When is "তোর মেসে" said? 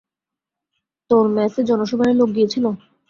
1.11-1.61